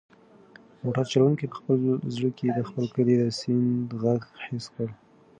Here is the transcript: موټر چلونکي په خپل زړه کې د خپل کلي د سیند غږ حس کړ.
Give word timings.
موټر 0.83 1.05
چلونکي 1.13 1.45
په 1.47 1.55
خپل 1.59 1.77
زړه 2.15 2.29
کې 2.37 2.47
د 2.51 2.59
خپل 2.69 2.85
کلي 2.95 3.15
د 3.19 3.23
سیند 3.39 3.87
غږ 4.01 4.21
حس 4.45 4.65
کړ. 4.75 4.87